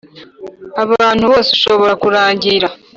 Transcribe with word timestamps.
ahantu 0.83 1.23
hose 1.31 1.49
ushobora 1.57 1.93
kurangirira, 2.01 2.67